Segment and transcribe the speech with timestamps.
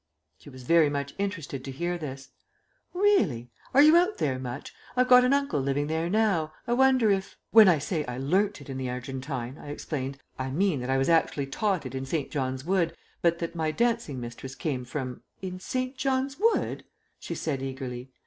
[0.39, 2.29] She was very much interested to hear this.
[2.91, 3.51] "Really?
[3.71, 4.73] Are you out there much?
[4.97, 6.53] I've got an uncle living there now.
[6.65, 10.49] I wonder if" "When I say I learnt it in the Argentine," I explained, "I
[10.49, 12.31] mean that I was actually taught it in St.
[12.31, 15.95] John's Wood, but that my dancing mistress came from" "In St.
[15.95, 16.83] John's Wood?"
[17.19, 18.11] she said eagerly.